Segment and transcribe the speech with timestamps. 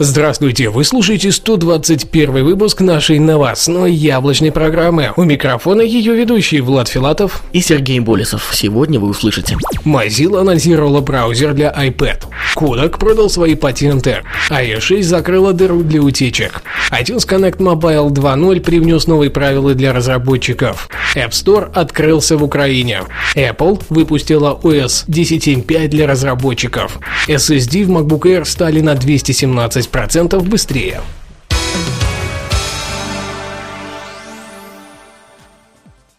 [0.00, 5.12] Здравствуйте, вы слушаете 121 выпуск нашей новостной яблочной программы.
[5.16, 8.50] У микрофона ее ведущий Влад Филатов и Сергей Болесов.
[8.52, 9.56] Сегодня вы услышите.
[9.84, 12.26] Mozilla анонсировала браузер для iPad.
[12.54, 14.22] Kodak продал свои патенты.
[14.50, 16.62] iOS 6 закрыла дыру для утечек.
[16.92, 20.88] iTunes Connect Mobile 2.0 привнес новые правила для разработчиков.
[21.16, 23.00] App Store открылся в Украине.
[23.34, 27.00] Apple выпустила OS 10.7.5 для разработчиков.
[27.26, 31.00] SSD в MacBook Air стали на 217 10% быстрее.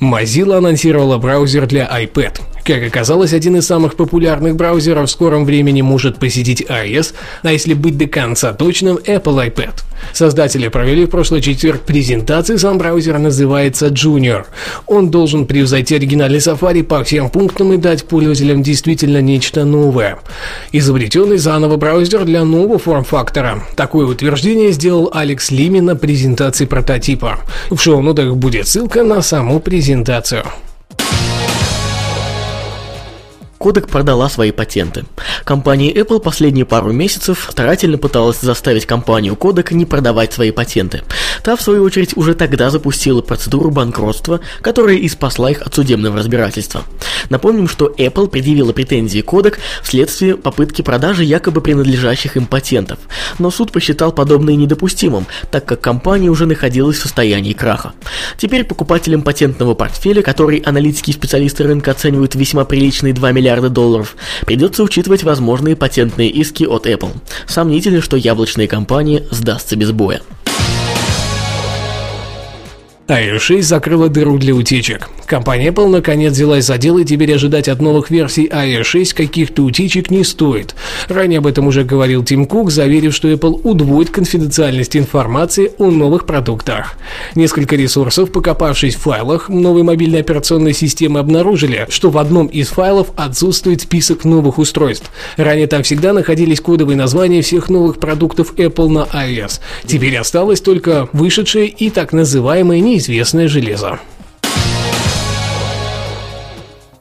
[0.00, 2.40] Mozilla анонсировала браузер для iPad.
[2.64, 7.74] Как оказалось, один из самых популярных браузеров в скором времени может посетить iOS, а если
[7.74, 9.72] быть до конца точным, Apple iPad.
[10.12, 14.46] Создатели провели в прошлый четверг презентации, сам браузер называется Junior.
[14.86, 20.18] Он должен превзойти оригинальный Safari по всем пунктам и дать пользователям действительно нечто новое.
[20.72, 23.62] Изобретенный заново браузер для нового форм-фактора.
[23.76, 27.40] Такое утверждение сделал Алекс Лими на презентации прототипа.
[27.70, 30.44] В шоу-нотах будет ссылка на саму презентацию.
[33.60, 35.04] Kodak продала свои патенты.
[35.44, 41.02] Компания Apple последние пару месяцев старательно пыталась заставить компанию Kodak не продавать свои патенты.
[41.42, 46.16] Та, в свою очередь, уже тогда запустила процедуру банкротства, которая и спасла их от судебного
[46.16, 46.84] разбирательства.
[47.28, 52.98] Напомним, что Apple предъявила претензии Kodak вследствие попытки продажи якобы принадлежащих им патентов.
[53.38, 57.92] Но суд посчитал подобное недопустимым, так как компания уже находилась в состоянии краха.
[58.38, 63.68] Теперь покупателям патентного портфеля, который аналитики и специалисты рынка оценивают весьма приличные 2 миллиарда миллиарда
[63.68, 67.12] долларов, придется учитывать возможные патентные иски от Apple.
[67.46, 70.22] Сомнительно, что яблочная компания сдастся без боя
[73.10, 75.10] iOS 6 закрыла дыру для утечек.
[75.26, 79.64] Компания Apple наконец взялась за дело и теперь ожидать от новых версий iOS 6 каких-то
[79.64, 80.76] утечек не стоит.
[81.08, 86.24] Ранее об этом уже говорил Тим Кук, заверив, что Apple удвоит конфиденциальность информации о новых
[86.24, 86.96] продуктах.
[87.34, 93.08] Несколько ресурсов, покопавшись в файлах новой мобильной операционной системы, обнаружили, что в одном из файлов
[93.16, 95.10] отсутствует список новых устройств.
[95.36, 99.58] Ранее там всегда находились кодовые названия всех новых продуктов Apple на iOS.
[99.84, 103.98] Теперь осталось только вышедшее и так называемое неизвестное известное железо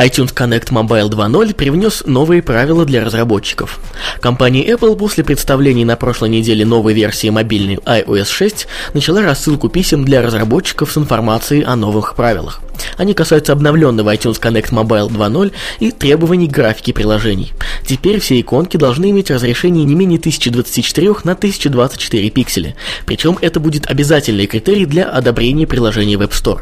[0.00, 3.78] iTunes Connect Mobile 2.0 привнес новые правила для разработчиков.
[4.20, 10.06] Компания Apple после представления на прошлой неделе новой версии мобильной iOS 6 начала рассылку писем
[10.06, 12.62] для разработчиков с информацией о новых правилах.
[12.96, 17.52] Они касаются обновленного iTunes Connect Mobile 2.0 и требований графики приложений.
[17.86, 22.74] Теперь все иконки должны иметь разрешение не менее 1024 на 1024 пикселя,
[23.06, 26.60] причем это будет обязательный критерий для одобрения приложения в App Store.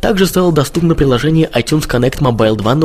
[0.00, 2.75] Также стало доступно приложение iTunes Connect Mobile 2.0,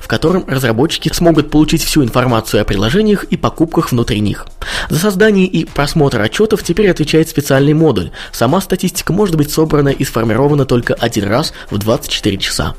[0.00, 4.46] в котором разработчики смогут получить всю информацию о приложениях и покупках внутри них.
[4.88, 8.10] За создание и просмотр отчетов теперь отвечает специальный модуль.
[8.32, 12.74] Сама статистика может быть собрана и сформирована только один раз в 24 часа.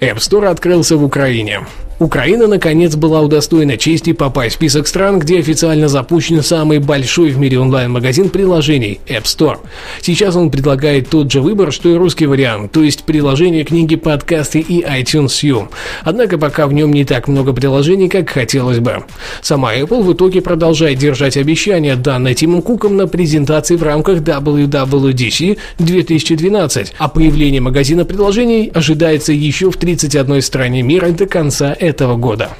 [0.00, 1.64] App Store открылся в Украине.
[2.02, 7.38] Украина, наконец, была удостоена чести попасть в список стран, где официально запущен самый большой в
[7.38, 9.58] мире онлайн-магазин приложений– App Store.
[10.00, 14.58] Сейчас он предлагает тот же выбор, что и русский вариант, то есть приложения, книги, подкасты
[14.58, 15.68] и iTunes U.
[16.02, 19.04] Однако пока в нем не так много приложений, как хотелось бы.
[19.40, 25.56] Сама Apple в итоге продолжает держать обещания, данные Тимом Куком на презентации в рамках WWDC
[25.78, 32.16] 2012, а появление магазина приложений ожидается еще в 31 стране мира до конца этого этого
[32.16, 32.50] года.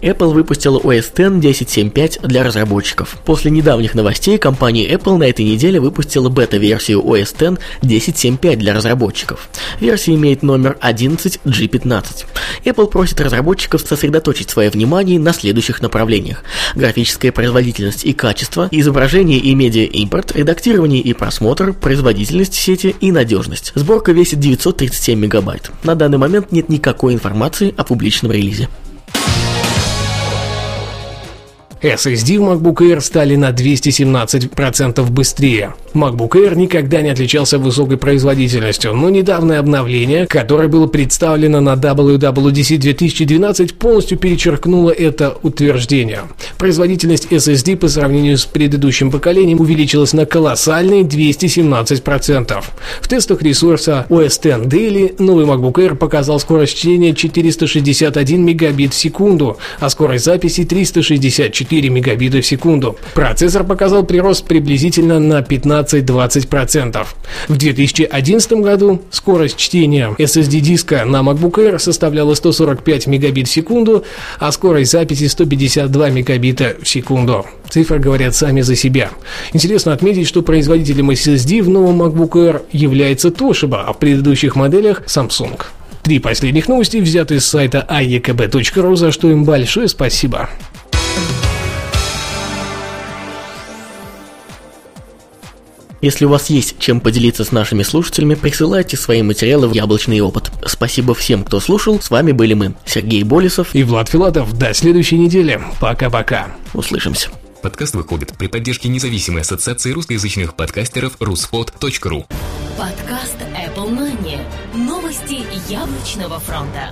[0.00, 3.16] Apple выпустила OS X 10.7.5 для разработчиков.
[3.24, 9.48] После недавних новостей компания Apple на этой неделе выпустила бета-версию OS X 10.7.5 для разработчиков.
[9.80, 12.26] Версия имеет номер 11G15.
[12.64, 16.42] Apple просит разработчиков сосредоточить свое внимание на следующих направлениях.
[16.74, 23.72] Графическая производительность и качество, изображение и медиа-импорт, редактирование и просмотр, производительность сети и надежность.
[23.74, 25.70] Сборка весит 937 мегабайт.
[25.84, 28.68] На данный момент нет никакой информации о публичном релизе.
[31.86, 35.74] SSD в MacBook Air стали на 217% быстрее.
[35.94, 42.76] MacBook Air никогда не отличался высокой производительностью, но недавнее обновление, которое было представлено на WWDC
[42.76, 46.22] 2012, полностью перечеркнуло это утверждение.
[46.58, 52.64] Производительность SSD по сравнению с предыдущим поколением увеличилась на колоссальные 217%.
[53.00, 54.36] В тестах ресурса OS X
[54.66, 61.75] Daily новый MacBook Air показал скорость чтения 461 мегабит в секунду, а скорость записи 364
[61.84, 62.96] мегабита в секунду.
[63.14, 67.06] Процессор показал прирост приблизительно на 15-20%.
[67.48, 74.04] В 2011 году скорость чтения SSD диска на MacBook Air составляла 145 мегабит в секунду,
[74.38, 77.46] а скорость записи 152 мегабита в секунду.
[77.68, 79.10] Цифры говорят сами за себя.
[79.52, 85.02] Интересно отметить, что производителем SSD в новом MacBook Air является Toshiba, а в предыдущих моделях
[85.06, 85.60] Samsung.
[86.02, 90.48] Три последних новости взяты с сайта aekb.ru, за что им большое спасибо.
[96.02, 100.50] Если у вас есть чем поделиться с нашими слушателями, присылайте свои материалы в Яблочный опыт.
[100.66, 102.00] Спасибо всем, кто слушал.
[102.00, 104.52] С вами были мы, Сергей Болесов и Влад Филатов.
[104.58, 105.60] До следующей недели.
[105.80, 106.48] Пока-пока.
[106.74, 107.30] Услышимся.
[107.62, 112.26] Подкаст выходит при поддержке независимой ассоциации русскоязычных подкастеров ruspod.ru
[112.78, 114.38] Подкаст Apple Money.
[114.74, 116.90] Новости яблочного фронта.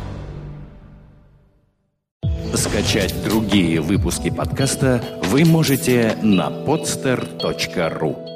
[2.57, 8.34] Скачать другие выпуски подкаста вы можете на podster.ru